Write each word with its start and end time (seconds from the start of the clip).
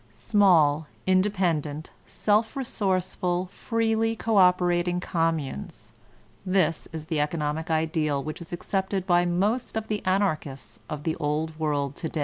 Small, 0.09 0.87
independent, 1.05 1.91
self 2.07 2.55
resourceful, 2.55 3.45
freely 3.51 4.15
cooperating 4.15 4.99
communes— 4.99 5.91
^this 6.57 6.87
is 6.91 7.05
the 7.05 7.19
economic 7.19 7.69
ideal 7.69 8.23
which 8.23 8.41
is 8.41 8.51
accepted 8.51 9.05
by 9.05 9.25
most 9.25 9.77
of 9.77 9.89
the 9.89 10.03
Anarchists 10.03 10.79
of 10.89 11.03
the 11.03 11.15
Old 11.17 11.59
World 11.59 11.95
to 11.97 12.09
day. 12.09 12.19